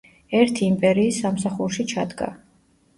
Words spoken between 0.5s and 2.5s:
იმპერიის სამსახურში ჩადგა.